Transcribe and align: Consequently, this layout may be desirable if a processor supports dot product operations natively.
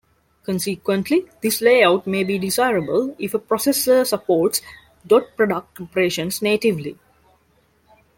Consequently, 0.47 1.25
this 1.43 1.61
layout 1.61 2.07
may 2.07 2.23
be 2.23 2.39
desirable 2.39 3.15
if 3.19 3.35
a 3.35 3.39
processor 3.39 4.03
supports 4.03 4.59
dot 5.05 5.25
product 5.37 5.79
operations 5.79 6.41
natively. 6.41 6.97